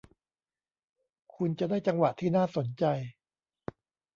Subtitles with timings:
[1.35, 2.85] คุณจะได้จังหวะที่น่าสนใจ